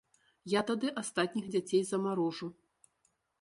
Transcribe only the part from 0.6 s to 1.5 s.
тады астатніх